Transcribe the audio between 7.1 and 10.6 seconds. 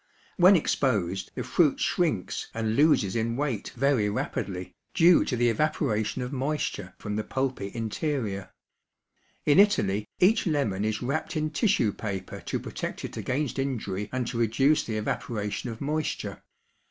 the pulpy interior. In Italy each